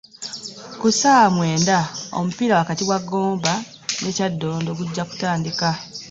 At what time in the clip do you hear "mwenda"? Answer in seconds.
1.35-1.77